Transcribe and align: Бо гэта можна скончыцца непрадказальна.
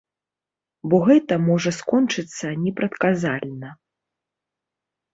Бо 0.93 0.99
гэта 1.09 1.33
можна 1.49 1.71
скончыцца 1.81 2.47
непрадказальна. 2.65 3.69